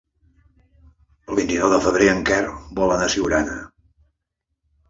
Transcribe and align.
El 1.31 1.37
vint-i-nou 1.41 1.69
de 1.75 1.79
febrer 1.87 2.07
en 2.13 2.25
Quer 2.31 2.39
vol 2.81 2.97
anar 2.97 3.11
a 3.11 3.15
Siurana. 3.17 3.59